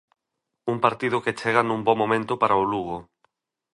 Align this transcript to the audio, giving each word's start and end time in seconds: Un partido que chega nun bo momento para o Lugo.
Un 0.71 0.77
partido 0.85 1.21
que 1.23 1.37
chega 1.39 1.61
nun 1.63 1.79
bo 1.87 1.93
momento 2.01 2.33
para 2.41 2.59
o 2.61 2.67
Lugo. 2.71 2.97